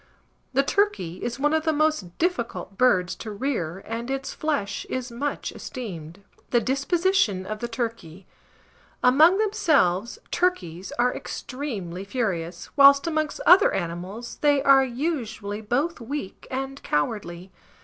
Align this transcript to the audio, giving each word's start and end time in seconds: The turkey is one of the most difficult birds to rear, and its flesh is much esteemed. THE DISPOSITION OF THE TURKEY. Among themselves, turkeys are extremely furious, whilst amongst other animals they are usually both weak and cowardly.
The 0.53 0.63
turkey 0.63 1.21
is 1.23 1.39
one 1.39 1.53
of 1.53 1.63
the 1.63 1.71
most 1.71 2.17
difficult 2.17 2.75
birds 2.75 3.13
to 3.17 3.29
rear, 3.29 3.83
and 3.85 4.09
its 4.09 4.33
flesh 4.33 4.83
is 4.89 5.11
much 5.11 5.51
esteemed. 5.51 6.23
THE 6.49 6.59
DISPOSITION 6.59 7.45
OF 7.45 7.59
THE 7.59 7.67
TURKEY. 7.67 8.25
Among 9.03 9.37
themselves, 9.37 10.17
turkeys 10.31 10.91
are 10.97 11.13
extremely 11.13 12.03
furious, 12.03 12.71
whilst 12.75 13.05
amongst 13.05 13.41
other 13.45 13.71
animals 13.75 14.39
they 14.41 14.63
are 14.63 14.83
usually 14.83 15.61
both 15.61 16.01
weak 16.01 16.47
and 16.49 16.81
cowardly. 16.81 17.51